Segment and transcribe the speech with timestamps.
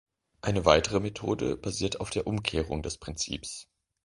[0.41, 3.67] Eine weitere Methode basiert auf der Umkehrung des Prinzips.